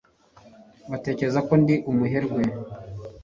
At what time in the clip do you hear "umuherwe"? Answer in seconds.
1.91-2.41